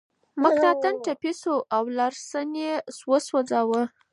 مکناتن 0.41 0.95
ټپي 1.05 1.31
شو 1.39 1.55
او 1.75 1.83
لارنس 1.97 2.31
یې 2.61 2.73
وسوځاوه. 3.11 3.81